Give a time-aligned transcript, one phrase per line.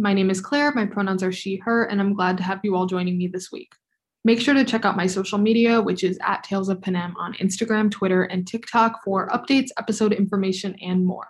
[0.00, 2.76] My name is Claire, my pronouns are she, her, and I'm glad to have you
[2.76, 3.72] all joining me this week.
[4.24, 7.34] Make sure to check out my social media, which is at Tales of Panem on
[7.34, 11.26] Instagram, Twitter, and TikTok for updates, episode information, and more.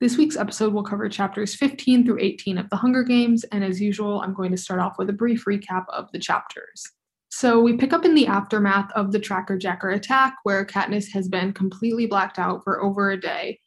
[0.00, 3.80] This week's episode will cover chapters 15 through 18 of The Hunger Games, and as
[3.80, 6.84] usual, I'm going to start off with a brief recap of the chapters.
[7.28, 11.28] So we pick up in the aftermath of the Tracker Jacker attack, where Katniss has
[11.28, 13.60] been completely blacked out for over a day.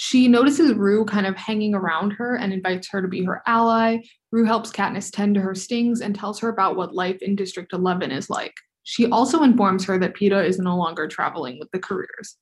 [0.00, 3.98] She notices Rue kind of hanging around her and invites her to be her ally.
[4.30, 7.72] Rue helps Katniss tend to her stings and tells her about what life in District
[7.72, 8.54] 11 is like.
[8.84, 12.36] She also informs her that Peeta is no longer traveling with the careers.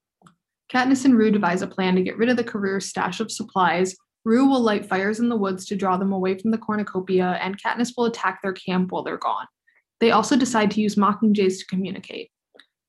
[0.71, 3.97] Katniss and Rue devise a plan to get rid of the career's stash of supplies.
[4.27, 7.59] Rue will light fires in the woods to draw them away from the cornucopia, and
[7.59, 9.47] Katniss will attack their camp while they're gone.
[10.01, 12.31] They also decide to use mockingjays to communicate.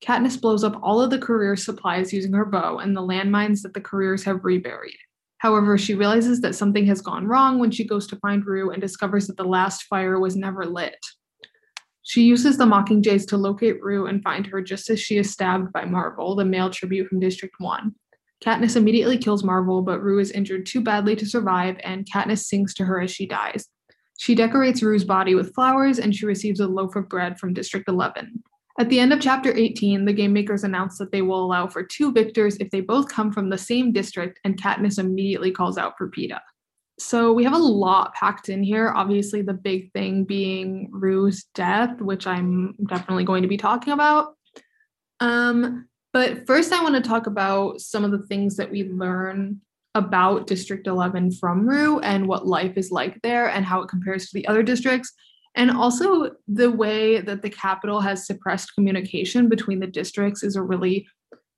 [0.03, 3.73] Katniss blows up all of the career's supplies using her bow and the landmines that
[3.73, 4.97] the careers have reburied.
[5.39, 8.81] However, she realizes that something has gone wrong when she goes to find Rue and
[8.81, 10.97] discovers that the last fire was never lit.
[12.03, 15.73] She uses the Mockingjays to locate Rue and find her just as she is stabbed
[15.73, 17.93] by Marvel, the male tribute from District 1.
[18.43, 22.73] Katniss immediately kills Marvel, but Rue is injured too badly to survive, and Katniss sings
[22.75, 23.67] to her as she dies.
[24.19, 27.87] She decorates Rue's body with flowers, and she receives a loaf of bread from District
[27.87, 28.41] 11.
[28.79, 31.81] At the end of chapter 18, the game makers announce that they will allow for
[31.81, 35.97] two victors if they both come from the same district, and Katniss immediately calls out
[35.97, 36.39] for Peeta.
[36.99, 38.91] So we have a lot packed in here.
[38.95, 44.35] Obviously, the big thing being Rue's death, which I'm definitely going to be talking about.
[45.19, 49.61] Um, but first, I want to talk about some of the things that we learn
[49.95, 54.27] about District 11 from Rue and what life is like there and how it compares
[54.27, 55.13] to the other districts.
[55.55, 60.61] And also, the way that the Capitol has suppressed communication between the districts is a
[60.61, 61.07] really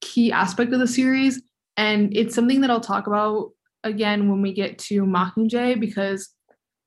[0.02, 1.42] key aspect of the series.
[1.78, 3.52] And it's something that I'll talk about
[3.84, 6.30] again when we get to Mockingjay because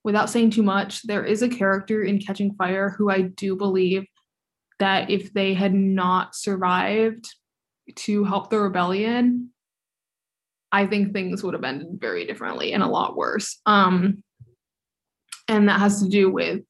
[0.05, 4.05] without saying too much, there is a character in Catching Fire who I do believe
[4.79, 7.25] that if they had not survived
[7.95, 9.51] to help the rebellion,
[10.73, 13.61] I think things would have ended very differently and a lot worse.
[13.67, 14.23] Um,
[15.49, 16.63] and that has to do with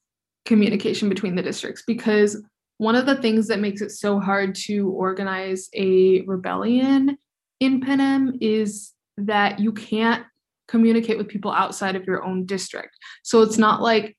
[0.45, 2.43] communication between the districts because
[2.79, 7.17] one of the things that makes it so hard to organize a rebellion
[7.61, 10.25] in Panem is that you can't
[10.67, 12.97] communicate with people outside of your own district.
[13.23, 14.17] So it's not like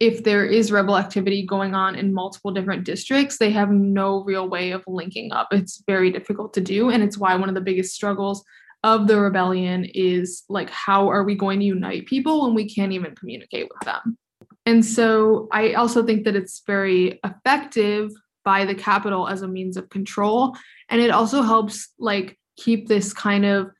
[0.00, 4.48] if there is rebel activity going on in multiple different districts, they have no real
[4.48, 5.48] way of linking up.
[5.50, 6.90] It's very difficult to do.
[6.90, 8.44] And it's why one of the biggest struggles
[8.82, 12.92] of the rebellion is like, how are we going to unite people when we can't
[12.92, 14.18] even communicate with them?
[14.66, 18.10] And so I also think that it's very effective
[18.44, 20.56] by the Capitol as a means of control.
[20.88, 23.70] And it also helps like keep this kind of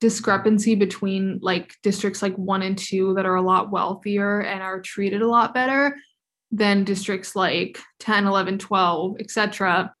[0.00, 4.80] discrepancy between like districts like one and two that are a lot wealthier and are
[4.80, 5.96] treated a lot better
[6.52, 9.92] than districts like 10 11 12 etc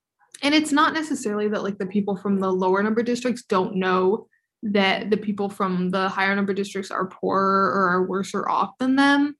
[0.42, 4.26] and it's not necessarily that like the people from the lower number districts don't know
[4.62, 8.78] that the people from the higher number districts are poorer or are worse or off
[8.78, 9.36] than them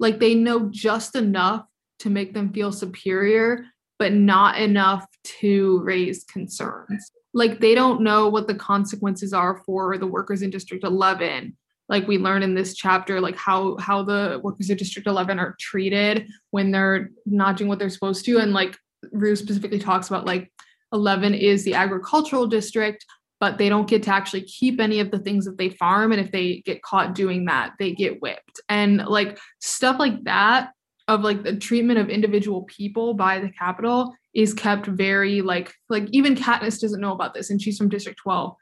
[0.00, 1.64] like they know just enough
[2.00, 3.64] to make them feel superior
[4.00, 7.12] but not enough to raise concerns.
[7.34, 11.54] Like they don't know what the consequences are for the workers in district 11
[11.90, 15.56] like we learn in this chapter like how how the workers of district 11 are
[15.58, 18.38] treated when they're not doing what they're supposed to.
[18.38, 18.78] And like
[19.12, 20.50] rue specifically talks about like
[20.92, 23.04] 11 is the agricultural district
[23.40, 26.20] but they don't get to actually keep any of the things that they farm and
[26.20, 30.70] if they get caught doing that they get whipped and like stuff like that
[31.10, 36.06] of like the treatment of individual people by the Capitol is kept very like like
[36.12, 38.54] even Katniss doesn't know about this and she's from District 12.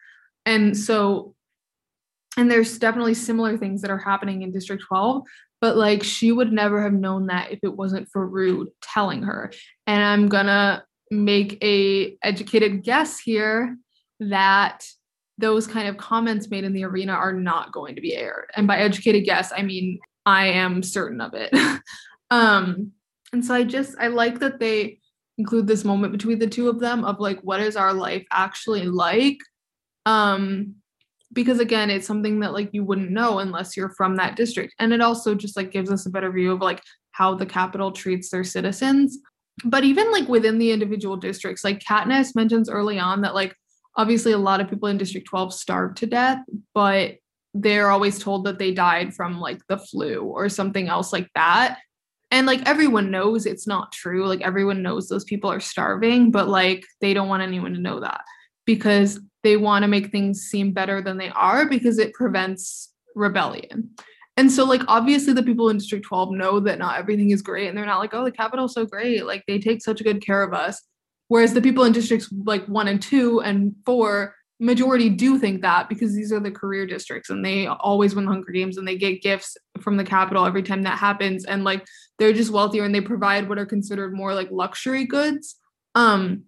[0.47, 1.35] And so
[2.39, 5.25] and there's definitely similar things that are happening in District 12,
[5.61, 9.53] but like she would never have known that if it wasn't for Rue telling her.
[9.87, 13.77] And I'm gonna make a educated guess here
[14.21, 14.85] that
[15.39, 18.51] those kind of comments made in the arena are not going to be aired.
[18.57, 21.55] And by educated guess, I mean I am certain of it.
[22.31, 22.93] Um,
[23.33, 25.01] and so I just I like that they
[25.39, 28.85] include this moment between the two of them of like what is our life actually
[28.85, 29.39] like.
[30.05, 30.75] Um,
[31.33, 34.75] because again, it's something that like you wouldn't know unless you're from that district.
[34.79, 36.83] And it also just like gives us a better view of like
[37.13, 39.19] how the Capitol treats their citizens.
[39.65, 43.55] But even like within the individual districts, like Katniss mentions early on that like
[43.99, 46.39] obviously a lot of people in District 12 starved to death,
[46.75, 47.17] but
[47.53, 51.79] they're always told that they died from like the flu or something else like that
[52.31, 56.47] and like everyone knows it's not true like everyone knows those people are starving but
[56.47, 58.21] like they don't want anyone to know that
[58.67, 63.91] because they want to make things seem better than they are because it prevents rebellion
[64.39, 67.67] And so, like, obviously, the people in District 12 know that not everything is great,
[67.67, 69.27] and they're not like, oh, the Capitol's so great.
[69.27, 70.81] Like, they take such good care of us.
[71.29, 75.89] Whereas the people in districts like one and two and four, majority do think that
[75.89, 78.97] because these are the career districts and they always win the Hunger Games and they
[78.97, 81.45] get gifts from the Capitol every time that happens.
[81.45, 81.87] And like,
[82.19, 85.57] they're just wealthier and they provide what are considered more like luxury goods.
[85.95, 86.45] Um,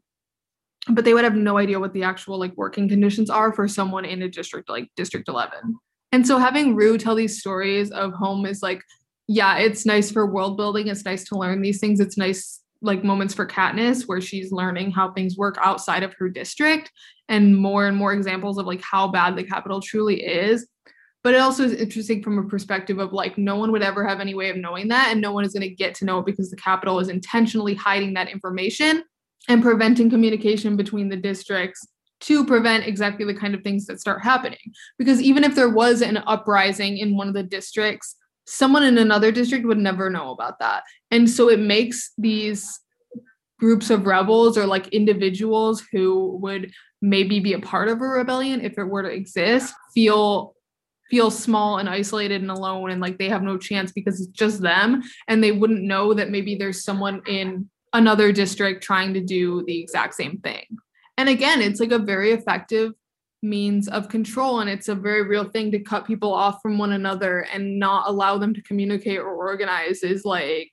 [0.89, 4.05] but they would have no idea what the actual like working conditions are for someone
[4.05, 5.79] in a district like District 11.
[6.13, 8.83] And so having Rue tell these stories of home is like,
[9.29, 10.89] yeah, it's nice for world building.
[10.89, 12.01] It's nice to learn these things.
[12.01, 16.29] It's nice like moments for Katniss where she's learning how things work outside of her
[16.29, 16.91] district
[17.29, 20.67] and more and more examples of like how bad the Capitol truly is.
[21.23, 24.21] But it also is interesting from a perspective of like no one would ever have
[24.21, 26.27] any way of knowing that and no one is going to get to know it
[26.27, 29.05] because the Capitol is intentionally hiding that information
[29.49, 31.87] and preventing communication between the districts
[32.21, 34.59] to prevent exactly the kind of things that start happening.
[34.99, 38.17] Because even if there was an uprising in one of the districts,
[38.47, 40.83] someone in another district would never know about that.
[41.11, 42.81] And so it makes these
[43.59, 46.73] groups of rebels or like individuals who would
[47.03, 50.55] maybe be a part of a rebellion if it were to exist feel
[51.11, 54.63] feel small and isolated and alone and like they have no chance because it's just
[54.63, 59.65] them and they wouldn't know that maybe there's someone in another district trying to do
[59.67, 60.65] the exact same thing.
[61.17, 62.93] And again, it's like a very effective
[63.43, 66.93] means of control and it's a very real thing to cut people off from one
[66.93, 70.71] another and not allow them to communicate or organize is like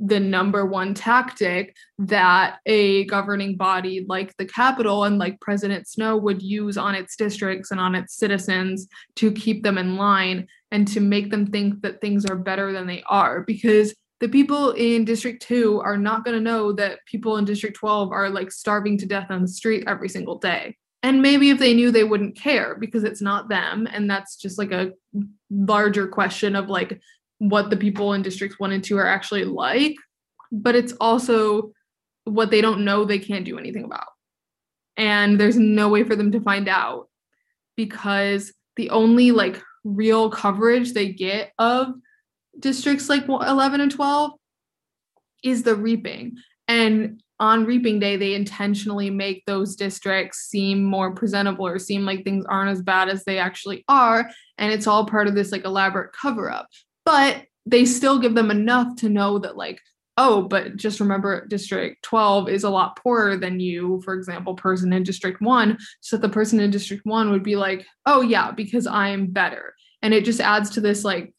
[0.00, 6.16] the number one tactic that a governing body like the Capitol and like President Snow
[6.16, 8.86] would use on its districts and on its citizens
[9.16, 12.86] to keep them in line and to make them think that things are better than
[12.86, 13.42] they are.
[13.42, 17.76] Because the people in District 2 are not going to know that people in District
[17.76, 20.76] 12 are like starving to death on the street every single day.
[21.02, 23.86] And maybe if they knew, they wouldn't care because it's not them.
[23.90, 24.92] And that's just like a
[25.50, 27.00] larger question of like
[27.38, 29.94] what the people in Districts 1 and 2 are actually like.
[30.50, 31.72] But it's also
[32.24, 34.08] what they don't know, they can't do anything about.
[34.96, 37.08] And there's no way for them to find out
[37.76, 41.94] because the only like real coverage they get of
[42.58, 44.32] districts like 11 and 12
[45.44, 46.36] is the reaping.
[46.66, 52.24] And on reaping day, they intentionally make those districts seem more presentable or seem like
[52.24, 54.28] things aren't as bad as they actually are.
[54.58, 56.66] And it's all part of this like elaborate cover up.
[57.04, 59.80] But they still give them enough to know that, like,
[60.16, 64.92] oh, but just remember District 12 is a lot poorer than you, for example, person
[64.92, 65.78] in District 1.
[66.00, 69.74] So the person in District 1 would be like, oh, yeah, because I'm better.
[70.02, 71.32] And it just adds to this like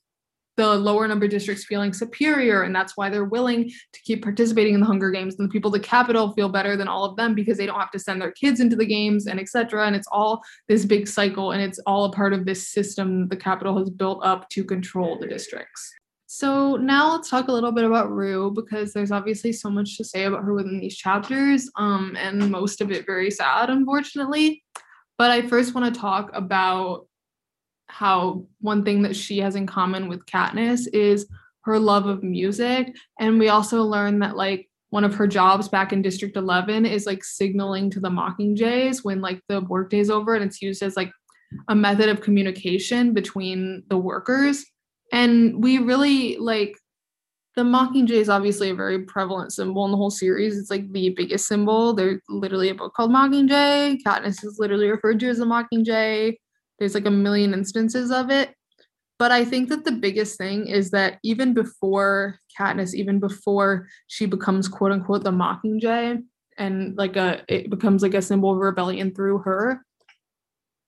[0.60, 4.82] the lower number districts feeling superior and that's why they're willing to keep participating in
[4.82, 7.58] the hunger games and the people the Capitol feel better than all of them because
[7.58, 10.44] they don't have to send their kids into the games and etc and it's all
[10.68, 14.20] this big cycle and it's all a part of this system the Capitol has built
[14.22, 15.94] up to control the districts
[16.28, 20.04] so now let's talk a little bit about Rue because there's obviously so much to
[20.04, 24.64] say about her within these chapters, um, and most of it very sad, unfortunately.
[25.18, 27.08] But I first want to talk about
[27.90, 31.28] how one thing that she has in common with Katniss is
[31.62, 32.96] her love of music.
[33.20, 37.06] And we also learn that like one of her jobs back in District 11 is
[37.06, 41.12] like signaling to the Mockingjays when like the workday's over and it's used as like
[41.68, 44.66] a method of communication between the workers.
[45.12, 46.76] And we really like
[47.56, 50.58] the Mockingjay is obviously a very prevalent symbol in the whole series.
[50.58, 51.94] It's like the biggest symbol.
[51.94, 53.98] There's literally a book called Mockingjay.
[54.06, 56.36] Katniss is literally referred to as a Mockingjay.
[56.80, 58.54] There's like a million instances of it.
[59.20, 64.26] But I think that the biggest thing is that even before Katniss, even before she
[64.26, 66.24] becomes quote unquote the Mockingjay,
[66.58, 69.86] and like a it becomes like a symbol of rebellion through her,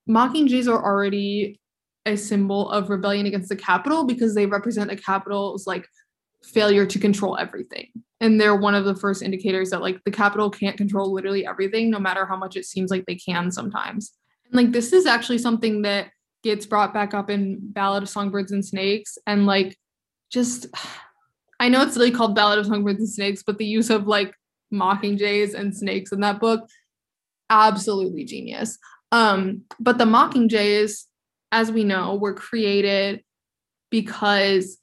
[0.10, 1.60] Mockingjays are already
[2.06, 5.86] a symbol of rebellion against the Capitol because they represent the Capitol's like
[6.42, 7.88] failure to control everything.
[8.22, 11.90] And they're one of the first indicators that like the Capitol can't control literally everything,
[11.90, 14.14] no matter how much it seems like they can sometimes
[14.52, 16.12] like this is actually something that
[16.44, 19.78] gets brought back up in Ballad of Songbirds and Snakes and like
[20.32, 20.68] just
[21.60, 24.34] I know it's really called Ballad of Songbirds and Snakes, but the use of like
[24.72, 26.68] mocking jays and snakes in that book
[27.50, 28.78] absolutely genius.
[29.12, 31.08] Um but the mocking jays,
[31.52, 33.24] as we know were created
[33.90, 34.78] because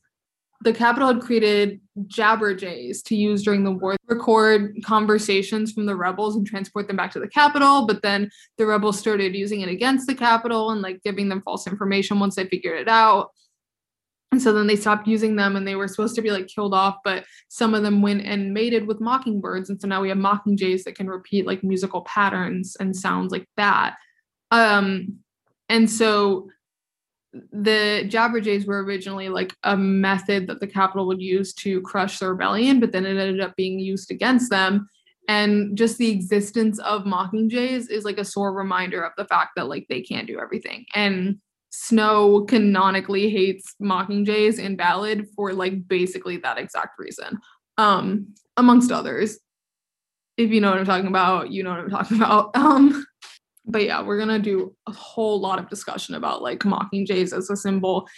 [0.60, 5.94] the Capitol had created jabberjays to use during the war, to record conversations from the
[5.94, 7.86] rebels and transport them back to the Capitol.
[7.86, 11.66] But then the rebels started using it against the Capitol and like giving them false
[11.66, 13.30] information once they figured it out.
[14.30, 16.74] And so then they stopped using them and they were supposed to be like killed
[16.74, 19.70] off, but some of them went and mated with mockingbirds.
[19.70, 23.46] And so now we have mockingjays that can repeat like musical patterns and sounds like
[23.56, 23.96] that.
[24.50, 25.20] Um,
[25.68, 26.50] and so
[27.52, 32.28] the Jabberjays were originally like a method that the Capitol would use to crush the
[32.28, 34.88] rebellion, but then it ended up being used against them.
[35.28, 39.68] And just the existence of Mockingjays is like a sore reminder of the fact that
[39.68, 40.86] like they can't do everything.
[40.94, 41.38] And
[41.70, 47.38] Snow canonically hates Mockingjays in Ballad for like basically that exact reason,
[47.76, 49.38] um, amongst others.
[50.38, 52.50] If you know what I'm talking about, you know what I'm talking about.
[52.54, 53.04] Um,
[53.68, 57.50] but yeah, we're gonna do a whole lot of discussion about like mocking jays as
[57.50, 58.08] a symbol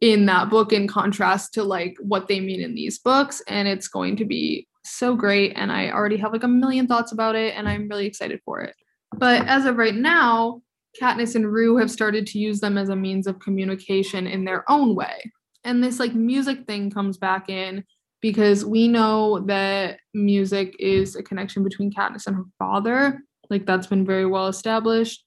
[0.00, 3.42] in that book in contrast to like what they mean in these books.
[3.48, 5.52] And it's going to be so great.
[5.56, 8.60] And I already have like a million thoughts about it, and I'm really excited for
[8.60, 8.74] it.
[9.16, 10.62] But as of right now,
[11.00, 14.64] Katniss and Rue have started to use them as a means of communication in their
[14.70, 15.30] own way.
[15.64, 17.84] And this like music thing comes back in
[18.20, 23.20] because we know that music is a connection between Katniss and her father.
[23.50, 25.24] Like that's been very well established.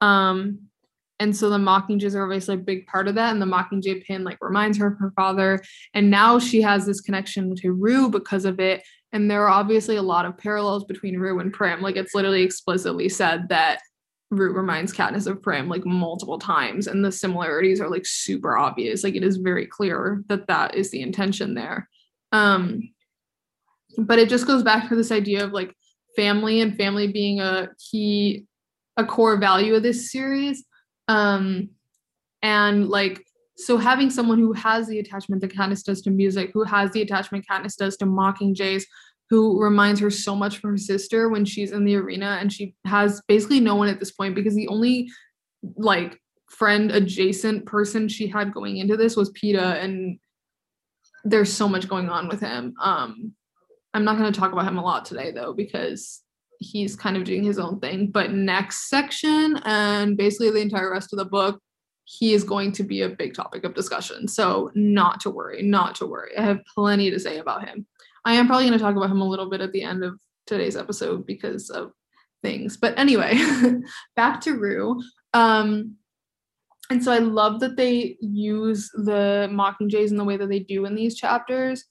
[0.00, 0.68] Um,
[1.20, 3.32] and so the Mockingjays are obviously a big part of that.
[3.32, 5.62] And the Mockingjay pin like reminds her of her father.
[5.94, 8.82] And now she has this connection to Rue because of it.
[9.12, 11.80] And there are obviously a lot of parallels between Rue and Prim.
[11.80, 13.80] Like it's literally explicitly said that
[14.30, 19.04] Rue reminds Katniss of Prim like multiple times, and the similarities are like super obvious.
[19.04, 21.88] Like it is very clear that that is the intention there.
[22.32, 22.90] Um,
[23.96, 25.74] but it just goes back to this idea of like
[26.16, 28.46] family and family being a key,
[28.96, 30.64] a core value of this series.
[31.08, 31.70] Um,
[32.42, 33.24] and like
[33.56, 37.02] so having someone who has the attachment that Katniss does to music, who has the
[37.02, 38.84] attachment Katniss does to Mockingjays,
[39.30, 42.74] who reminds her so much of her sister when she's in the arena and she
[42.84, 45.10] has basically no one at this point because the only
[45.76, 50.18] like friend adjacent person she had going into this was Peeta and
[51.24, 52.74] there's so much going on with him.
[52.80, 53.32] Um
[53.94, 56.22] I'm not going to talk about him a lot today though because
[56.58, 61.12] he's kind of doing his own thing, but next section and basically the entire rest
[61.12, 61.60] of the book
[62.04, 64.28] he is going to be a big topic of discussion.
[64.28, 66.36] So not to worry, not to worry.
[66.36, 67.86] I have plenty to say about him.
[68.26, 70.18] I am probably going to talk about him a little bit at the end of
[70.46, 71.92] today's episode because of
[72.42, 72.76] things.
[72.76, 73.38] But anyway,
[74.16, 75.02] back to Rue.
[75.32, 75.96] Um,
[76.90, 80.84] and so I love that they use the Mockingjays in the way that they do
[80.84, 81.84] in these chapters.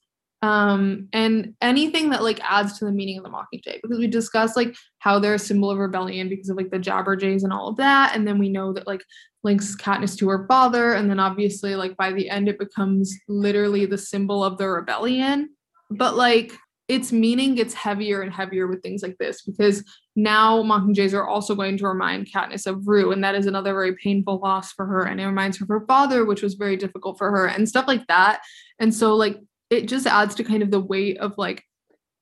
[0.44, 4.56] Um, and anything that like adds to the meaning of the Mockingjay, because we discussed
[4.56, 7.78] like how they're a symbol of rebellion because of like the Jabberjays and all of
[7.78, 9.04] that, and then we know that like
[9.44, 13.86] links Katniss to her father, and then obviously like by the end it becomes literally
[13.86, 15.50] the symbol of the rebellion
[15.90, 16.54] but like
[16.90, 19.84] its meaning gets heavier and heavier with things like this because
[20.16, 23.96] now Mockingjays are also going to remind Katniss of Rue, and that is another very
[23.96, 25.04] painful loss for her.
[25.04, 27.88] And it reminds her of her father, which was very difficult for her, and stuff
[27.88, 28.42] like that.
[28.80, 29.40] And so, like,
[29.74, 31.64] it just adds to kind of the weight of like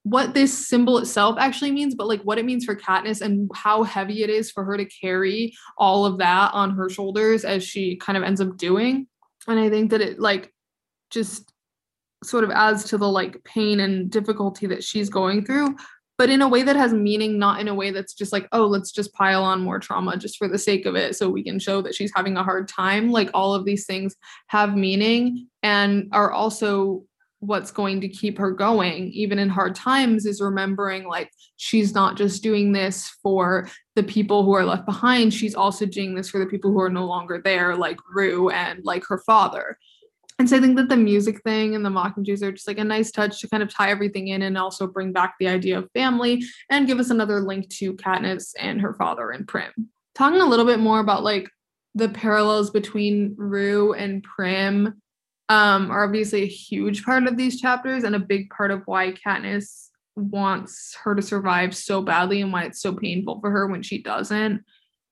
[0.04, 3.84] what this symbol itself actually means, but like what it means for Katniss and how
[3.84, 7.98] heavy it is for her to carry all of that on her shoulders as she
[7.98, 9.08] kind of ends up doing.
[9.48, 10.52] And I think that it like
[11.12, 11.54] just
[12.24, 15.76] sort of adds to the like pain and difficulty that she's going through
[16.22, 18.68] but in a way that has meaning not in a way that's just like oh
[18.68, 21.58] let's just pile on more trauma just for the sake of it so we can
[21.58, 24.16] show that she's having a hard time like all of these things
[24.46, 27.04] have meaning and are also
[27.42, 32.16] what's going to keep her going even in hard times is remembering like she's not
[32.16, 36.38] just doing this for the people who are left behind she's also doing this for
[36.38, 39.78] the people who are no longer there like Rue and like her father
[40.42, 42.84] and so I think that the music thing and the Mockingjays are just like a
[42.84, 45.92] nice touch to kind of tie everything in and also bring back the idea of
[45.94, 49.72] family and give us another link to Katniss and her father and Prim.
[50.16, 51.48] Talking a little bit more about like
[51.94, 55.00] the parallels between Rue and Prim
[55.52, 59.12] um, are obviously a huge part of these chapters and a big part of why
[59.12, 63.84] Katniss wants her to survive so badly and why it's so painful for her when
[63.84, 64.64] she doesn't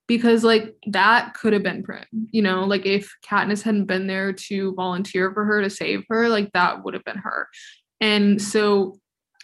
[0.07, 4.31] because like that could have been Prim, you know, like if Katniss hadn't been there
[4.31, 7.47] to volunteer for her to save her, like that would have been her.
[8.01, 8.97] And so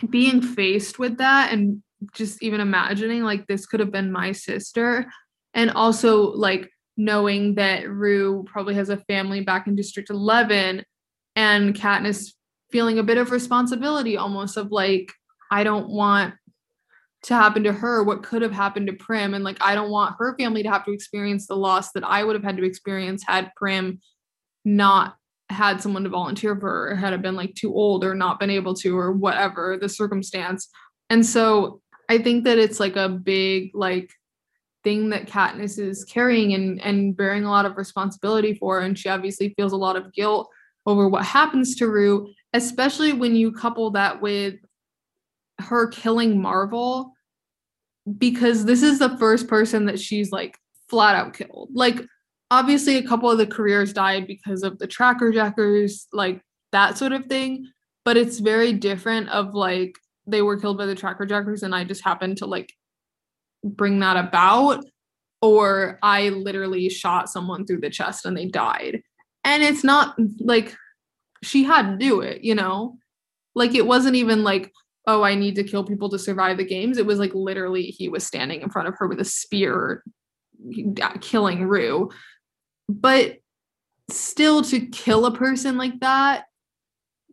[0.09, 1.83] being faced with that and
[2.13, 5.05] just even imagining like this could have been my sister
[5.53, 10.83] and also like knowing that Rue probably has a family back in District 11
[11.35, 12.33] and Katniss
[12.71, 15.11] feeling a bit of responsibility almost of like
[15.51, 16.33] I don't want
[17.25, 19.33] to happen to her what could have happened to Prim.
[19.33, 22.23] And like, I don't want her family to have to experience the loss that I
[22.23, 23.99] would have had to experience had Prim
[24.63, 25.15] not
[25.49, 28.51] had someone to volunteer for or had it been like too old or not been
[28.51, 30.69] able to, or whatever the circumstance.
[31.09, 34.11] And so I think that it's like a big, like,
[34.85, 38.79] thing that Katniss is carrying and, and bearing a lot of responsibility for.
[38.79, 40.49] And she obviously feels a lot of guilt
[40.85, 44.55] over what happens to Rue, especially when you couple that with
[45.59, 47.11] her killing Marvel
[48.17, 51.71] because this is the first person that she's like flat out killed.
[51.73, 52.05] Like
[52.51, 57.11] obviously a couple of the careers died because of the tracker jackers, like that sort
[57.11, 57.67] of thing.
[58.03, 61.83] But it's very different of like they were killed by the tracker jackers and I
[61.83, 62.71] just happened to like
[63.65, 64.85] bring that about.
[65.41, 69.01] Or I literally shot someone through the chest and they died.
[69.43, 70.75] And it's not like
[71.43, 72.97] she had to do it, you know?
[73.53, 74.71] Like it wasn't even like,
[75.07, 76.97] oh, I need to kill people to survive the games.
[76.97, 80.03] It was like literally he was standing in front of her with a spear
[81.01, 82.09] uh, killing Rue.
[82.89, 83.37] But
[84.09, 86.45] still to kill a person like that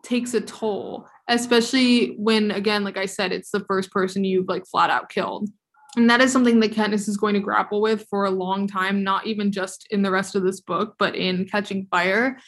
[0.02, 4.66] takes a toll, especially when again, like I said, it's the first person you've like
[4.66, 5.48] flat out killed.
[5.96, 9.02] And that is something that Katniss is going to grapple with for a long time,
[9.02, 12.38] not even just in the rest of this book, but in Catching Fire.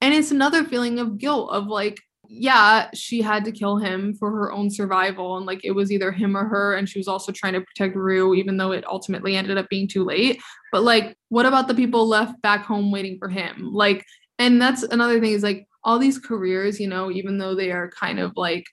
[0.00, 4.30] And it's another feeling of guilt of like, yeah, she had to kill him for
[4.30, 5.36] her own survival.
[5.36, 6.74] And like it was either him or her.
[6.74, 9.88] And she was also trying to protect Rue, even though it ultimately ended up being
[9.88, 10.40] too late.
[10.70, 13.72] But like, what about the people left back home waiting for him?
[13.72, 14.04] Like,
[14.38, 17.90] and that's another thing is like all these careers, you know, even though they are
[17.90, 18.64] kind of like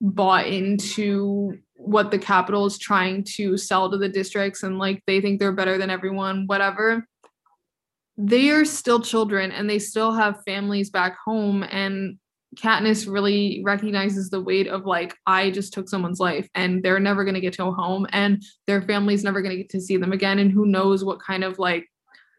[0.00, 5.20] bought into what the Capitol is trying to sell to the districts and like they
[5.20, 7.06] think they're better than everyone, whatever.
[8.16, 12.18] They are still children and they still have families back home and
[12.56, 17.24] Katniss really recognizes the weight of like I just took someone's life and they're never
[17.24, 19.96] going to get to a home and their family's never going to get to see
[19.96, 21.88] them again and who knows what kind of like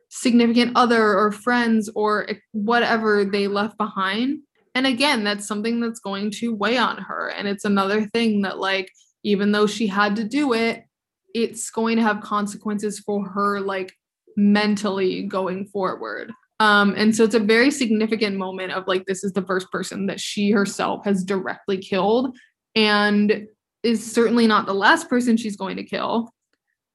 [0.09, 4.41] significant other or friends or whatever they left behind.
[4.75, 8.59] And again that's something that's going to weigh on her and it's another thing that
[8.59, 8.91] like
[9.23, 10.83] even though she had to do it
[11.33, 13.93] it's going to have consequences for her like
[14.35, 16.31] mentally going forward
[16.63, 20.05] um, and so it's a very significant moment of like, this is the first person
[20.05, 22.37] that she herself has directly killed
[22.73, 23.47] and
[23.83, 26.31] is certainly not the last person she's going to kill.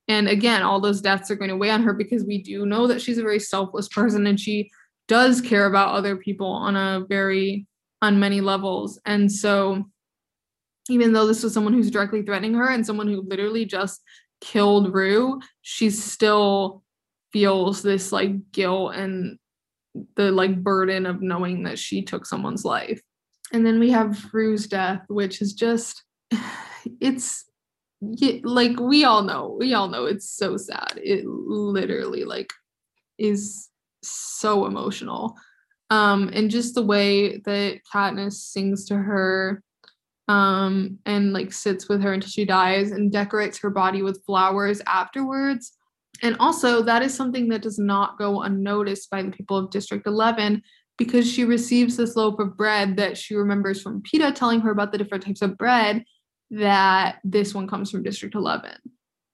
[0.09, 2.87] And again, all those deaths are going to weigh on her because we do know
[2.87, 4.71] that she's a very selfless person and she
[5.07, 7.67] does care about other people on a very,
[8.01, 8.99] on many levels.
[9.05, 9.85] And so,
[10.89, 14.03] even though this was someone who's directly threatening her and someone who literally just
[14.41, 16.83] killed Rue, she still
[17.33, 19.39] feels this like guilt and
[20.17, 23.01] the like burden of knowing that she took someone's life.
[23.53, 26.03] And then we have Rue's death, which is just
[27.01, 27.45] it's
[28.43, 31.01] like we all know, we all know it's so sad.
[31.03, 32.53] It literally like
[33.19, 33.69] is
[34.03, 35.37] so emotional.
[35.91, 39.63] Um, and just the way that Katniss sings to her
[40.29, 44.83] um and like sits with her until she dies and decorates her body with flowers
[44.87, 45.79] afterwards
[46.23, 50.07] and also, that is something that does not go unnoticed by the people of District
[50.07, 50.63] 11
[50.97, 54.91] because she receives this loaf of bread that she remembers from Peeta telling her about
[54.91, 56.05] the different types of bread
[56.51, 58.73] that this one comes from District 11.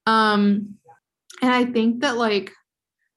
[0.06, 0.74] Um,
[1.40, 2.52] and I think that, like,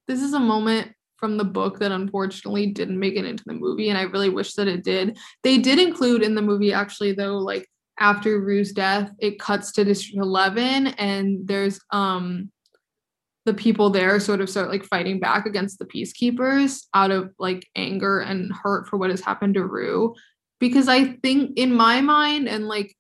[0.08, 3.90] this is a moment from the book that unfortunately didn't make it into the movie.
[3.90, 5.18] And I really wish that it did.
[5.44, 7.68] They did include in the movie, actually, though, like,
[8.00, 12.52] after Rue's death, it cuts to District 11 and there's um
[13.46, 17.66] the people there sort of start like fighting back against the peacekeepers out of like
[17.78, 20.14] anger and hurt for what has happened to Rue.
[20.60, 22.94] Because I think in my mind, and like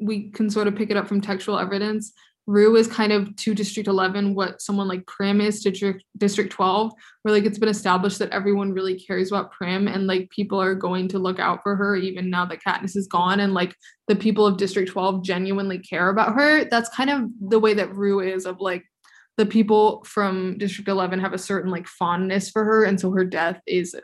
[0.00, 2.12] we can sort of pick it up from textual evidence,
[2.46, 6.92] Rue is kind of to District 11 what someone like Prim is to District 12,
[7.22, 10.74] where like it's been established that everyone really cares about Prim and like people are
[10.74, 13.76] going to look out for her even now that Katniss is gone and like
[14.08, 16.64] the people of District 12 genuinely care about her.
[16.64, 18.84] That's kind of the way that Rue is of like
[19.36, 22.84] the people from District 11 have a certain like fondness for her.
[22.84, 23.94] And so her death is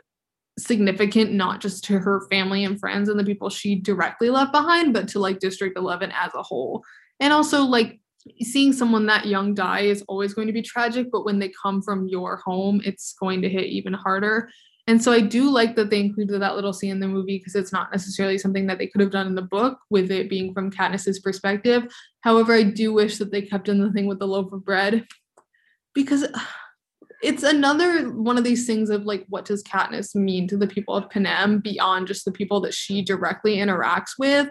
[0.57, 4.93] significant, not just to her family and friends and the people she directly left behind,
[4.93, 6.83] but to like District 11 as a whole.
[7.19, 7.99] And also, like,
[8.41, 11.81] seeing someone that young die is always going to be tragic, but when they come
[11.81, 14.49] from your home, it's going to hit even harder.
[14.89, 17.53] And so I do like that they included that little scene in the movie because
[17.53, 20.51] it's not necessarily something that they could have done in the book with it being
[20.51, 21.83] from Katniss's perspective.
[22.21, 25.05] However, I do wish that they kept in the thing with the loaf of bread
[25.93, 26.39] because uh,
[27.21, 30.95] it's another one of these things of like what does Katniss mean to the people
[30.95, 34.49] of Panem beyond just the people that she directly interacts with.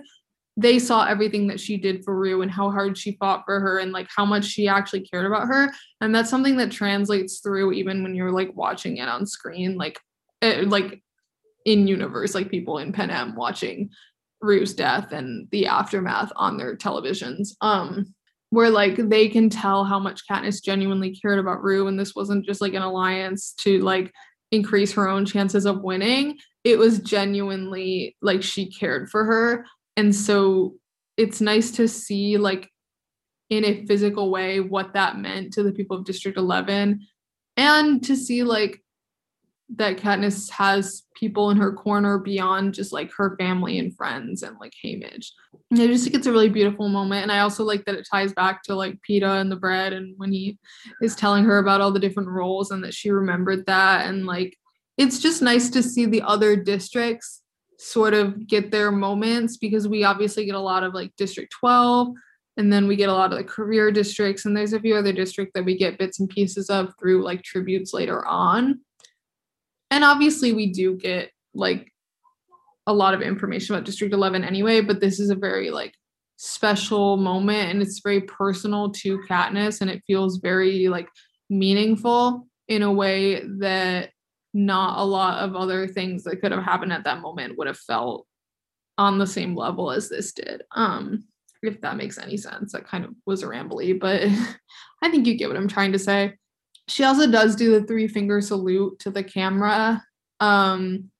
[0.60, 3.78] They saw everything that she did for Rue and how hard she fought for her
[3.78, 5.72] and like how much she actually cared about her.
[6.00, 9.76] And that's something that translates through even when you're like watching it on screen.
[9.76, 10.00] Like
[10.42, 11.00] uh, like
[11.64, 13.90] in universe, like people in Panem watching
[14.40, 17.50] Rue's death and the aftermath on their televisions.
[17.60, 18.14] Um,
[18.50, 22.46] where like they can tell how much Katniss genuinely cared about Rue, and this wasn't
[22.46, 24.12] just like an alliance to like
[24.50, 26.38] increase her own chances of winning.
[26.64, 29.66] It was genuinely like she cared for her.
[29.98, 30.76] And so
[31.16, 32.70] it's nice to see like
[33.50, 37.00] in a physical way what that meant to the people of District 11
[37.56, 38.80] and to see like
[39.74, 44.56] that Katniss has people in her corner beyond just like her family and friends and
[44.60, 45.30] like Haymitch.
[45.72, 47.24] And I just think it's a really beautiful moment.
[47.24, 50.14] And I also like that it ties back to like Peeta and the bread and
[50.16, 50.60] when he
[51.02, 54.06] is telling her about all the different roles and that she remembered that.
[54.06, 54.56] And like
[54.96, 57.42] it's just nice to see the other districts
[57.78, 62.08] sort of get their moments because we obviously get a lot of like District 12
[62.56, 65.12] and then we get a lot of the career districts and there's a few other
[65.12, 68.80] districts that we get bits and pieces of through like tributes later on.
[69.92, 71.92] And obviously we do get like
[72.88, 75.94] a lot of information about district 11 anyway but this is a very like
[76.36, 81.08] special moment and it's very personal to Katniss and it feels very like
[81.50, 84.10] meaningful in a way that
[84.54, 87.78] not a lot of other things that could have happened at that moment would have
[87.78, 88.26] felt
[88.96, 90.62] on the same level as this did.
[90.72, 91.24] Um
[91.60, 94.22] if that makes any sense that kind of was a rambly but
[95.02, 96.34] i think you get what i'm trying to say.
[96.86, 100.02] She also does do the three finger salute to the camera
[100.40, 101.10] um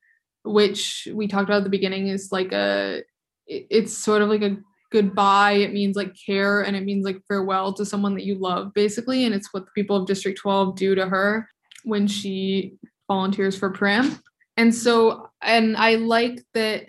[0.43, 3.03] which we talked about at the beginning is like a
[3.47, 4.57] it's sort of like a
[4.91, 5.53] goodbye.
[5.53, 9.25] It means like care and it means like farewell to someone that you love basically.
[9.25, 11.47] And it's what the people of district 12 do to her
[11.83, 12.73] when she
[13.09, 14.17] volunteers for prim
[14.55, 16.85] and so and i like that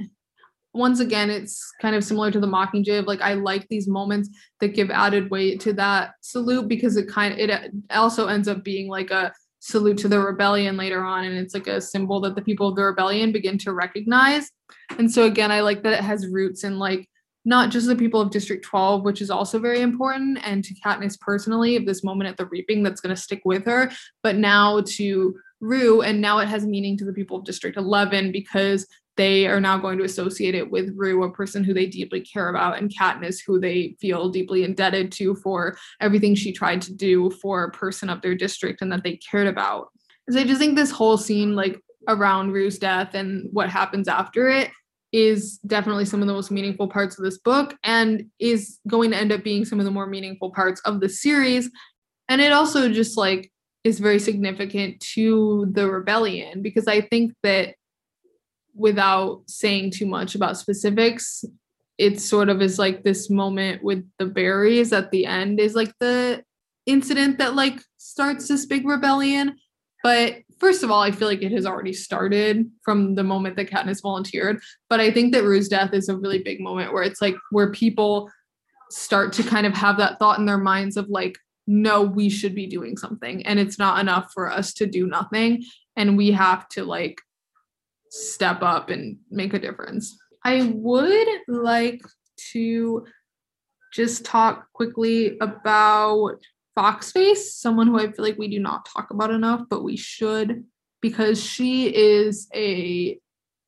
[0.73, 4.29] once again, it's kind of similar to the Mockingjay of like I like these moments
[4.61, 8.63] that give added weight to that salute because it kind of it also ends up
[8.63, 12.35] being like a salute to the rebellion later on and it's like a symbol that
[12.35, 14.51] the people of the rebellion begin to recognize.
[14.97, 17.09] And so again, I like that it has roots in like
[17.45, 21.19] not just the people of District 12, which is also very important, and to Katniss
[21.19, 23.91] personally of this moment at the reaping that's going to stick with her,
[24.23, 28.33] but now to Rue, and now it has meaning to the people of District 11
[28.33, 32.21] because they are now going to associate it with Rue, a person who they deeply
[32.21, 36.95] care about, and Katniss, who they feel deeply indebted to for everything she tried to
[36.95, 39.89] do for a person of their district and that they cared about.
[40.31, 44.49] So I just think this whole scene, like around Rue's death and what happens after
[44.49, 44.71] it,
[45.13, 49.17] is definitely some of the most meaningful parts of this book and is going to
[49.17, 51.69] end up being some of the more meaningful parts of the series.
[52.29, 53.51] And it also just like
[53.85, 57.75] is very significant to the rebellion because I think that
[58.75, 61.45] without saying too much about specifics,
[61.99, 65.93] it sort of is like this moment with the berries at the end is like
[66.01, 66.43] the
[66.87, 69.57] incident that like starts this big rebellion.
[70.03, 73.71] But first of all, I feel like it has already started from the moment that
[73.71, 74.61] Katniss volunteered.
[74.89, 77.71] But I think that Rue's death is a really big moment where it's like where
[77.71, 78.31] people
[78.91, 81.37] start to kind of have that thought in their minds of like,
[81.71, 83.47] no, we should be doing something.
[83.47, 85.63] And it's not enough for us to do nothing.
[85.97, 87.21] And we have to like
[88.11, 90.19] step up and make a difference.
[90.45, 92.03] I would like
[92.53, 93.07] to
[93.93, 96.41] just talk quickly about
[96.77, 100.65] Foxface, someone who I feel like we do not talk about enough, but we should
[101.01, 103.17] because she is a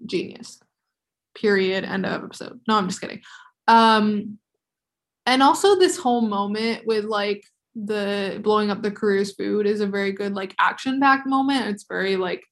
[0.04, 0.58] genius.
[1.36, 1.84] Period.
[1.84, 2.58] End of episode.
[2.66, 3.22] No, I'm just kidding.
[3.68, 4.38] Um,
[5.24, 9.86] and also this whole moment with like the blowing up the careers food is a
[9.86, 11.68] very good like action packed moment.
[11.68, 12.44] It's very like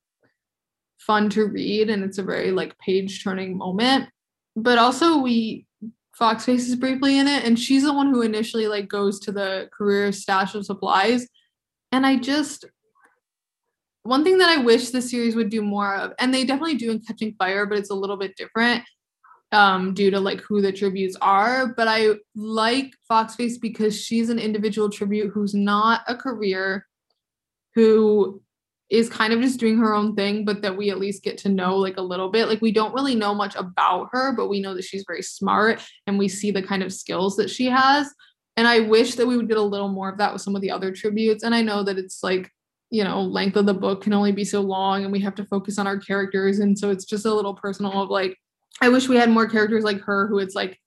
[0.99, 4.09] fun to read and it's a very like page turning moment.
[4.57, 5.67] But also we
[6.19, 9.69] Foxface is briefly in it and she's the one who initially like goes to the
[9.73, 11.27] career stash of supplies.
[11.93, 12.67] And I just
[14.03, 16.91] one thing that I wish the series would do more of, and they definitely do
[16.91, 18.83] in Catching Fire, but it's a little bit different
[19.53, 21.75] um, due to like who the tributes are.
[21.75, 26.87] But I like Foxface because she's an individual tribute who's not a career,
[27.75, 28.43] who
[28.91, 31.49] is kind of just doing her own thing, but that we at least get to
[31.49, 32.49] know like a little bit.
[32.49, 35.81] Like we don't really know much about her, but we know that she's very smart
[36.07, 38.13] and we see the kind of skills that she has.
[38.57, 40.63] And I wish that we would get a little more of that with some of
[40.63, 41.45] the other tributes.
[41.45, 42.51] And I know that it's like,
[42.91, 45.45] you know, length of the book can only be so long and we have to
[45.45, 46.59] focus on our characters.
[46.59, 48.37] And so it's just a little personal of like,
[48.81, 50.79] I wish we had more characters like her who it's like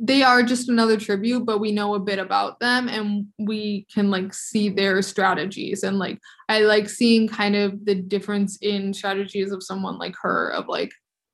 [0.00, 4.10] they are just another tribute but we know a bit about them and we can
[4.10, 5.82] like see their strategies.
[5.82, 10.50] And like i like seeing kind of the difference in strategies of someone like her
[10.52, 10.92] of like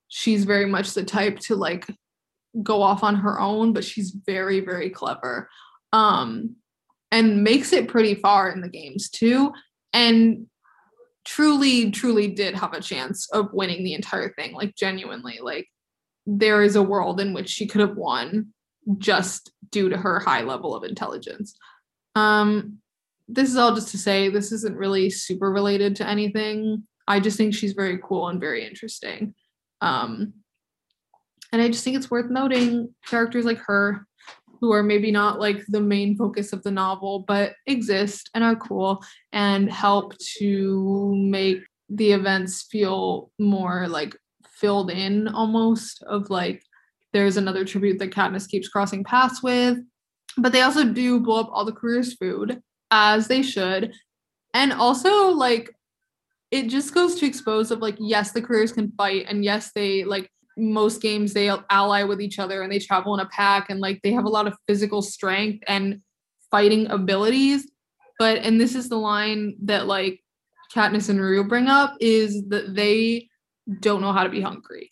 [0.09, 1.87] she's very much the type to like
[2.63, 5.49] go off on her own but she's very very clever
[5.93, 6.55] um
[7.11, 9.53] and makes it pretty far in the games too
[9.93, 10.47] and
[11.25, 15.67] truly truly did have a chance of winning the entire thing like genuinely like
[16.27, 18.49] there is a world in which she could have won
[18.99, 21.57] just due to her high level of intelligence.
[22.15, 22.79] Um,
[23.29, 26.85] this is all just to say this isn't really super related to anything.
[27.09, 29.35] I just think she's very cool and very interesting.
[29.81, 30.35] Um,
[31.53, 34.07] and I just think it's worth noting characters like her,
[34.61, 38.57] who are maybe not like the main focus of the novel, but exist and are
[38.57, 41.59] cool and help to make
[41.91, 44.17] the events feel more like
[44.65, 46.63] filled in almost of like
[47.13, 49.77] there's another tribute that Katniss keeps crossing paths with.
[50.39, 53.93] But they also do blow up all the careers food as they should.
[54.55, 55.71] And also like
[56.51, 60.03] it just goes to expose of like yes the careers can fight and yes they
[60.05, 63.81] like most games they ally with each other and they travel in a pack and
[63.81, 66.01] like they have a lot of physical strength and
[66.51, 67.69] fighting abilities
[68.21, 70.21] but and this is the line that like
[70.73, 73.29] Katniss and Rue bring up is that they
[73.81, 74.91] don't know how to be hungry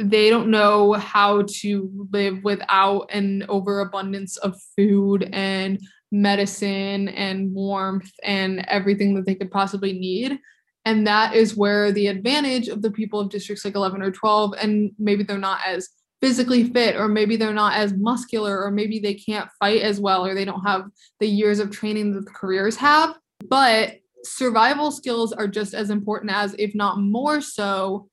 [0.00, 5.78] they don't know how to live without an overabundance of food and
[6.10, 10.38] medicine and warmth and everything that they could possibly need
[10.84, 14.54] and that is where the advantage of the people of districts like 11 or 12,
[14.60, 15.88] and maybe they're not as
[16.20, 20.24] physically fit, or maybe they're not as muscular, or maybe they can't fight as well,
[20.24, 20.86] or they don't have
[21.18, 23.16] the years of training that the careers have.
[23.46, 28.08] But survival skills are just as important as, if not more so,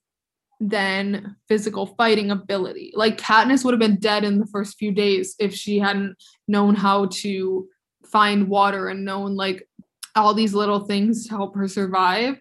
[0.60, 2.92] than physical fighting ability.
[2.96, 6.16] Like Katniss would have been dead in the first few days if she hadn't
[6.48, 7.68] known how to
[8.06, 9.68] find water and known like
[10.16, 12.38] all these little things to help her survive.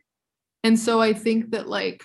[0.65, 2.03] And so I think that like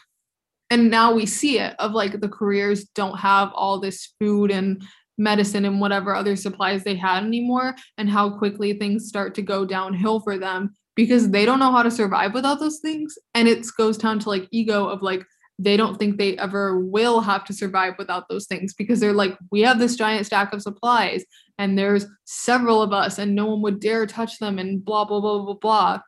[0.70, 4.82] and now we see it of like the careers don't have all this food and
[5.18, 9.66] medicine and whatever other supplies they had anymore and how quickly things start to go
[9.66, 13.66] downhill for them because they don't know how to survive without those things and it
[13.78, 15.24] goes down to like ego of like
[15.64, 19.38] they don't think they ever will have to survive without those things because they're like
[19.52, 21.24] we have this giant stack of supplies
[21.58, 25.20] and there's several of us and no one would dare touch them and blah blah
[25.20, 26.00] blah blah blah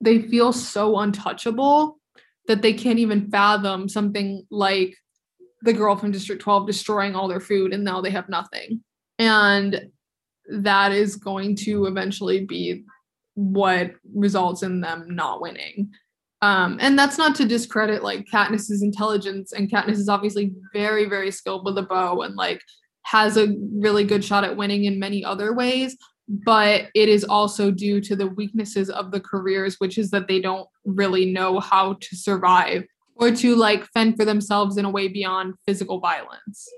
[0.00, 1.98] they feel so untouchable
[2.48, 4.96] that they can't even fathom something like
[5.62, 8.82] the girl from District 12 destroying all their food and now they have nothing.
[9.18, 9.90] And
[10.48, 12.84] that is going to eventually be
[13.34, 15.90] what results in them not winning.
[16.42, 21.30] Um, and that's not to discredit like Katniss's intelligence, and Katniss is obviously very, very
[21.30, 22.60] skilled with a bow and like
[23.02, 25.96] has a really good shot at winning in many other ways
[26.28, 30.40] but it is also due to the weaknesses of the careers, which is that they
[30.40, 35.08] don't really know how to survive or to like fend for themselves in a way
[35.08, 36.68] beyond physical violence.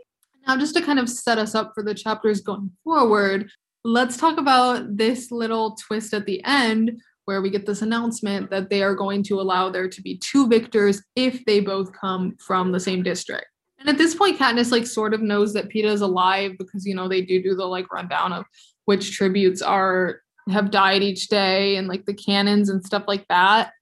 [0.46, 3.50] Now, just to kind of set us up for the chapters going forward,
[3.84, 8.70] let's talk about this little twist at the end where we get this announcement that
[8.70, 12.72] they are going to allow there to be two victors if they both come from
[12.72, 13.44] the same district.
[13.78, 16.94] And at this point, Katniss like sort of knows that Peeta is alive because you
[16.94, 18.46] know they do do the like rundown of
[18.86, 23.72] which tributes are have died each day and like the cannons and stuff like that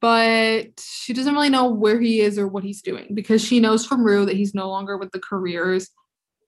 [0.00, 3.86] but she doesn't really know where he is or what he's doing because she knows
[3.86, 5.88] from Rue that he's no longer with the careers.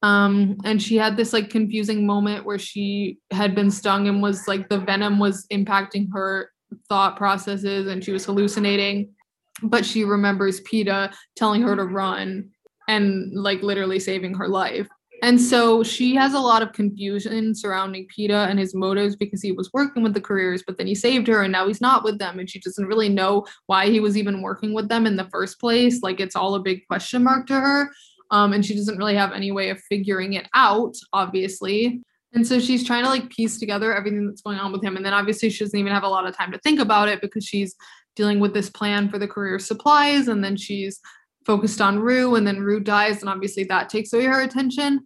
[0.05, 4.47] Um, and she had this like confusing moment where she had been stung and was
[4.47, 6.51] like the venom was impacting her
[6.91, 9.15] thought processes and she was hallucinating.
[9.63, 12.51] But she remembers Peeta telling her to run
[12.87, 14.89] and like literally saving her life.
[15.23, 19.53] And so she has a lot of confusion surrounding Peeta and his motives because he
[19.53, 22.19] was working with the careers, but then he saved her and now he's not with
[22.19, 22.39] them.
[22.39, 25.59] And she doesn't really know why he was even working with them in the first
[25.59, 26.03] place.
[26.03, 27.91] Like it's all a big question mark to her.
[28.35, 32.03] Um, and she doesn't really have any way of figuring it out, obviously.
[32.33, 34.97] And so she's trying to like piece together everything that's going on with him.
[34.97, 37.21] And then obviously she doesn't even have a lot of time to think about it
[37.21, 37.77] because she's
[38.17, 40.27] dealing with this plan for the career supplies.
[40.27, 40.99] And then she's
[41.47, 45.05] focused on Rue and then Rue dies and obviously that takes away her attention.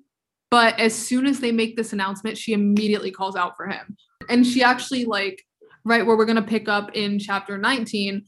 [0.51, 3.95] But as soon as they make this announcement, she immediately calls out for him.
[4.31, 5.45] And she actually like
[5.85, 8.25] right where we're going to pick up in chapter 19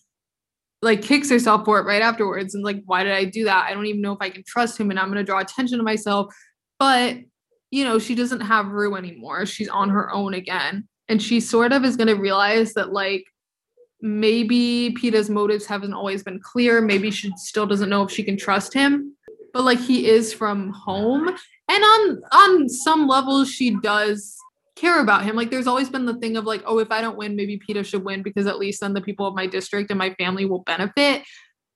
[0.82, 3.66] like kicks herself for it right afterwards and like why did I do that?
[3.68, 5.78] I don't even know if I can trust him and I'm going to draw attention
[5.78, 6.34] to myself.
[6.78, 7.18] But
[7.70, 9.46] you know, she doesn't have Rue anymore.
[9.46, 10.88] She's on her own again.
[11.08, 13.24] And she sort of is going to realize that like
[14.00, 16.80] maybe Peeta's motives haven't always been clear.
[16.80, 19.14] Maybe she still doesn't know if she can trust him.
[19.52, 21.28] But like he is from home.
[21.28, 24.36] And on on some level she does
[24.80, 25.36] care about him.
[25.36, 27.84] Like there's always been the thing of like, oh, if I don't win, maybe Peeta
[27.84, 30.60] should win because at least then the people of my district and my family will
[30.60, 31.22] benefit.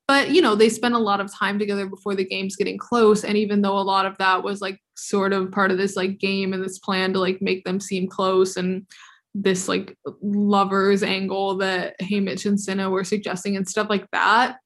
[0.07, 3.23] But you know, they spend a lot of time together before the game's getting close.
[3.23, 6.19] And even though a lot of that was like sort of part of this like
[6.19, 8.85] game and this plan to like make them seem close and
[9.33, 14.57] this like lovers angle that Haymitch and Cinna were suggesting and stuff like that.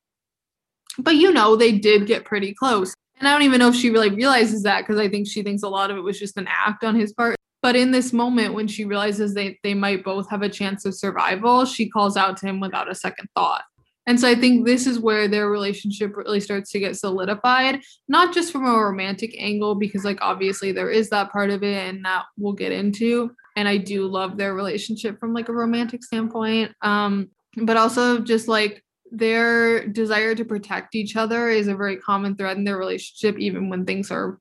[0.98, 2.94] But you know, they did get pretty close.
[3.20, 5.64] And I don't even know if she really realizes that because I think she thinks
[5.64, 7.39] a lot of it was just an act on his part.
[7.62, 10.96] But in this moment, when she realizes they, they might both have a chance of
[10.96, 13.64] survival, she calls out to him without a second thought.
[14.08, 18.34] And so I think this is where their relationship really starts to get solidified, not
[18.34, 22.04] just from a romantic angle, because, like, obviously there is that part of it and
[22.06, 26.72] that we'll get into, and I do love their relationship from like a romantic standpoint.
[26.82, 32.36] Um, but also just like their desire to protect each other is a very common
[32.36, 34.40] thread in their relationship, even when things are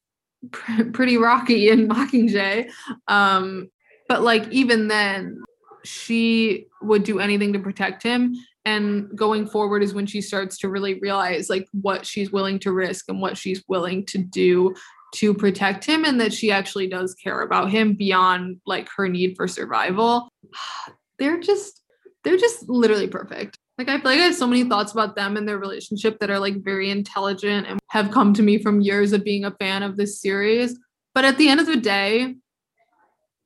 [0.51, 2.71] pr- pretty rocky in Mockingjay.
[3.07, 3.71] Um,
[4.09, 5.43] but like even then,
[5.85, 8.35] she would do anything to protect him.
[8.65, 12.73] And going forward is when she starts to really realize like what she's willing to
[12.73, 14.75] risk and what she's willing to do
[15.15, 19.37] to protect him and that she actually does care about him beyond like her need
[19.37, 20.29] for survival.
[21.19, 21.83] They're just
[22.23, 23.59] they're just literally perfect.
[23.79, 26.31] Like I feel like I have so many thoughts about them and their relationship that
[26.31, 29.85] are like very intelligent and have come to me from years of being a fan
[29.85, 30.77] of this series.
[31.15, 32.35] But at the end of the day,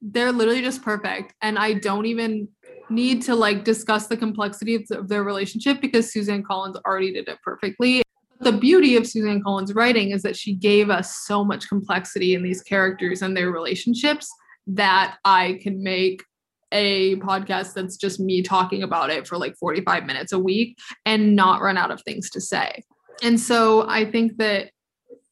[0.00, 1.34] they're literally just perfect.
[1.42, 2.48] And I don't even
[2.88, 7.38] need to like discuss the complexity of their relationship because Suzanne Collins already did it
[7.44, 8.02] perfectly.
[8.40, 12.42] The beauty of Suzanne Collins' writing is that she gave us so much complexity in
[12.42, 14.28] these characters and their relationships
[14.66, 16.24] that I can make
[16.72, 21.36] a podcast that's just me talking about it for like 45 minutes a week and
[21.36, 22.82] not run out of things to say.
[23.22, 24.70] And so I think that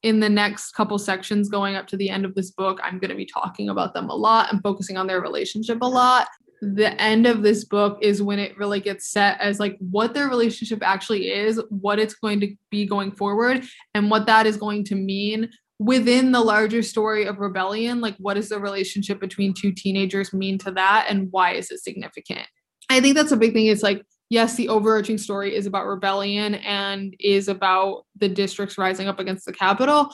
[0.02, 3.10] in the next couple sections going up to the end of this book, I'm going
[3.10, 6.28] to be talking about them a lot and focusing on their relationship a lot.
[6.62, 10.28] The end of this book is when it really gets set as like what their
[10.28, 14.84] relationship actually is, what it's going to be going forward, and what that is going
[14.84, 19.72] to mean within the larger story of rebellion like what does the relationship between two
[19.72, 22.46] teenagers mean to that and why is it significant?
[22.90, 23.66] I think that's a big thing.
[23.66, 29.08] Is like yes the overarching story is about rebellion and is about the districts rising
[29.08, 30.10] up against the Capitol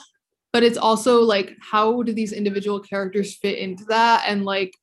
[0.53, 4.23] but it's also like how do these individual characters fit into that?
[4.25, 4.73] And like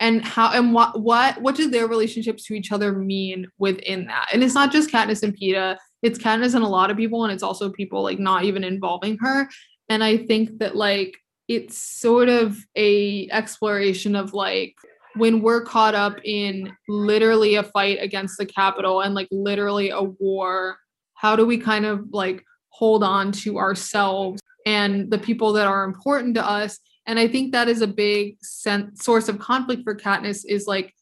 [0.00, 4.28] and how and what what what do their relationships to each other mean within that?
[4.32, 7.32] And it's not just Katniss and Peeta it's Katniss and a lot of people and
[7.32, 9.48] it's also people like not even involving her
[9.88, 11.16] and i think that like
[11.48, 14.74] it's sort of a exploration of like
[15.14, 20.02] when we're caught up in literally a fight against the Capitol and like literally a
[20.02, 20.76] war
[21.14, 25.84] how do we kind of like hold on to ourselves and the people that are
[25.84, 29.94] important to us and i think that is a big sense, source of conflict for
[29.94, 30.92] Katniss is like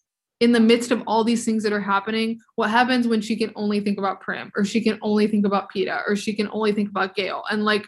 [0.40, 3.53] in the midst of all these things that are happening, what happens when she can
[3.55, 6.73] only think about Prim or she can only think about Peeta or she can only
[6.73, 7.44] think about Gale?
[7.51, 7.87] And like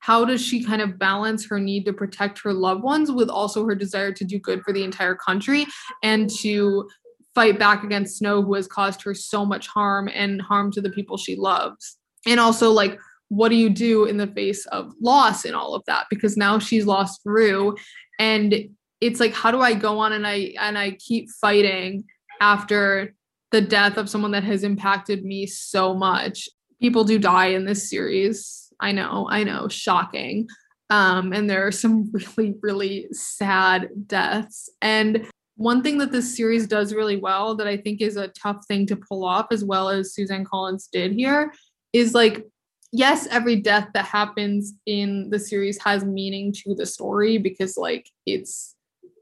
[0.00, 3.66] how does she kind of balance her need to protect her loved ones with also
[3.66, 5.66] her desire to do good for the entire country
[6.02, 6.88] and to
[7.34, 10.90] fight back against Snow, who has caused her so much harm and harm to the
[10.90, 11.96] people she loves?
[12.26, 15.84] And also, like, what do you do in the face of loss in all of
[15.86, 16.06] that?
[16.10, 17.76] Because now she's lost Rue,
[18.18, 18.68] and
[19.00, 22.04] it's like, how do I go on and I and I keep fighting
[22.40, 23.14] after
[23.52, 26.48] the death of someone that has impacted me so much?
[26.80, 30.48] People do die in this series I know, I know, shocking.
[30.90, 34.70] Um, and there are some really, really sad deaths.
[34.80, 38.64] And one thing that this series does really well that I think is a tough
[38.66, 41.52] thing to pull off, as well as Suzanne Collins did here,
[41.92, 42.46] is like,
[42.92, 48.08] yes, every death that happens in the series has meaning to the story because, like,
[48.24, 48.76] it's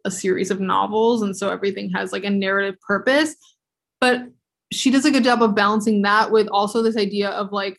[0.04, 1.22] a series of novels.
[1.22, 3.34] And so everything has like a narrative purpose.
[4.00, 4.28] But
[4.72, 7.78] she does a good job of balancing that with also this idea of like,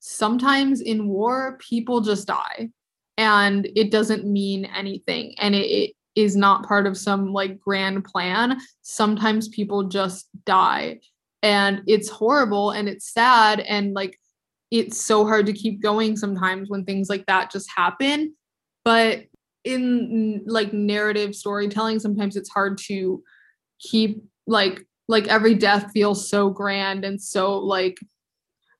[0.00, 2.70] sometimes in war, people just die
[3.16, 5.34] and it doesn't mean anything.
[5.38, 8.58] And it, it is not part of some like grand plan.
[8.82, 11.00] Sometimes people just die
[11.42, 14.18] and it's horrible and it's sad and like
[14.70, 18.34] it's so hard to keep going sometimes when things like that just happen.
[18.84, 19.24] But
[19.64, 23.22] in like narrative storytelling, sometimes it's hard to
[23.80, 27.98] keep like like every death feels so grand and so like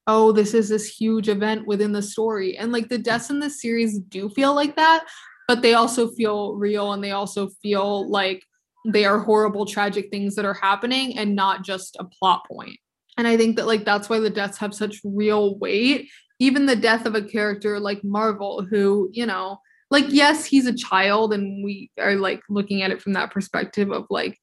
[0.08, 2.56] oh, this is this huge event within the story.
[2.56, 5.06] And like the deaths in this series do feel like that,
[5.46, 8.42] but they also feel real and they also feel like
[8.86, 12.78] they are horrible, tragic things that are happening and not just a plot point.
[13.18, 16.08] And I think that like that's why the deaths have such real weight.
[16.38, 19.58] Even the death of a character like Marvel, who, you know,
[19.90, 23.90] like, yes, he's a child, and we are like looking at it from that perspective
[23.90, 24.38] of like,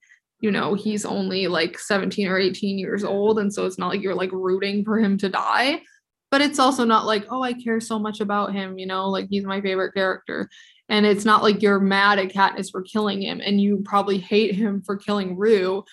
[0.46, 3.40] you know, he's only like 17 or 18 years old.
[3.40, 5.82] And so it's not like you're like rooting for him to die.
[6.30, 9.26] But it's also not like, oh, I care so much about him, you know, like
[9.28, 10.48] he's my favorite character.
[10.88, 14.54] And it's not like you're mad at Katniss for killing him and you probably hate
[14.54, 15.84] him for killing Rue.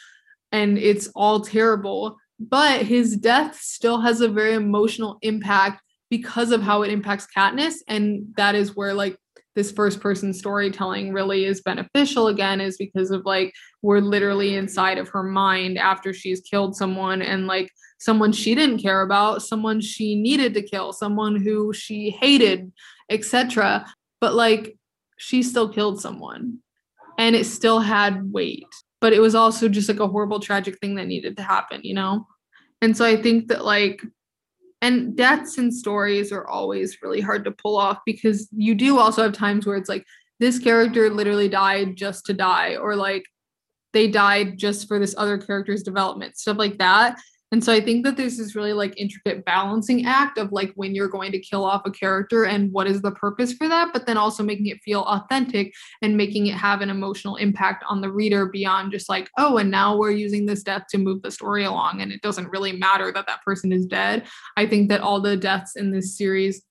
[0.51, 2.19] And it's all terrible.
[2.39, 5.81] But his death still has a very emotional impact
[6.11, 7.77] because of how it impacts Katniss.
[7.89, 9.17] And that is where like
[9.55, 14.99] this first person storytelling really is beneficial again is because of like we're literally inside
[14.99, 19.81] of her mind after she's killed someone and like someone she didn't care about someone
[19.81, 22.73] she needed to kill someone who she hated
[23.11, 23.87] etc
[24.21, 24.77] but like
[25.19, 26.59] she still killed someone
[27.19, 28.67] and it still had weight.
[29.01, 31.95] But it was also just like a horrible tragic thing that needed to happen you
[31.95, 32.27] know?
[32.81, 34.03] And so I think that like
[34.83, 39.23] and deaths and stories are always really hard to pull off because you do also
[39.23, 40.05] have times where it's like
[40.41, 43.25] this character literally died just to die or like
[43.93, 47.17] they died just for this other character's development stuff like that
[47.53, 51.07] and so I think that this really like intricate balancing act of like when you're
[51.07, 54.17] going to kill off a character and what is the purpose for that, but then
[54.17, 58.47] also making it feel authentic and making it have an emotional impact on the reader
[58.47, 62.01] beyond just like, oh, and now we're using this death to move the story along.
[62.01, 64.27] And it doesn't really matter that that person is dead.
[64.57, 66.63] I think that all the deaths in this series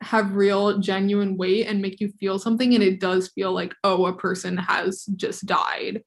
[0.00, 4.06] have real genuine weight and make you feel something and it does feel like oh
[4.06, 6.04] a person has just died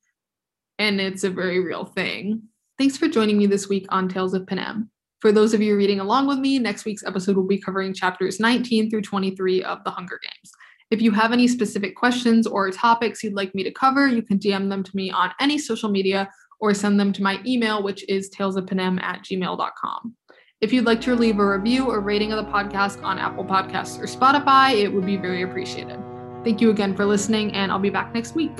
[0.79, 2.41] and it's a very real thing
[2.81, 4.89] Thanks for joining me this week on Tales of Panem.
[5.19, 8.39] For those of you reading along with me, next week's episode will be covering chapters
[8.39, 10.51] 19 through 23 of The Hunger Games.
[10.89, 14.39] If you have any specific questions or topics you'd like me to cover, you can
[14.39, 16.27] DM them to me on any social media
[16.59, 20.15] or send them to my email, which is talesofpanem at gmail.com.
[20.59, 23.99] If you'd like to leave a review or rating of the podcast on Apple Podcasts
[23.99, 25.99] or Spotify, it would be very appreciated.
[26.43, 28.57] Thank you again for listening, and I'll be back next week.